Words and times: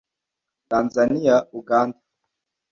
Tanzaniya 0.69 1.37
Uganda 1.59 2.01